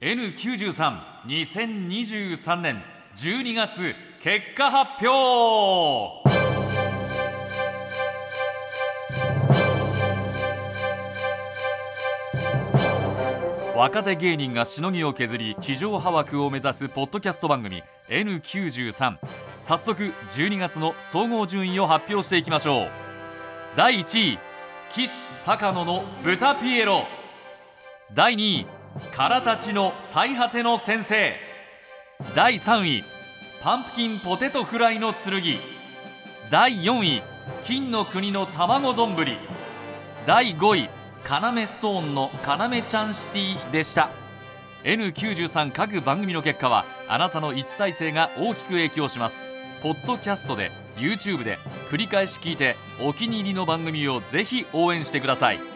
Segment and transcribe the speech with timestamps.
[0.00, 2.82] N932023 年
[3.14, 6.15] 12月結果発表。
[13.76, 19.18] 若手芸人がしのぎを削り地上波枠を目指すポッドキャスト番組 N93
[19.58, 22.88] 早速12月の総合順位を発表していきましょう。
[23.76, 24.38] 第1位
[24.88, 27.04] 岸高野の豚ピエロ。
[28.14, 28.66] 第2位
[29.14, 31.34] からたちの最果ての先生。
[32.34, 33.04] 第3位
[33.62, 35.42] パンプキンポテトフライの剣。
[36.50, 37.22] 第4位
[37.62, 39.14] 金の国の卵丼。
[40.26, 40.95] 第5位
[41.26, 44.10] カナメストーンのカナメちゃんシティでした。
[44.84, 49.48] N93 各番組の結果はあなたの一再生が大きく影響します。
[49.82, 51.58] ポッドキャストで YouTube で
[51.90, 55.75] 繰り返し聞いてお気に入りの番組をぜひ応援してください。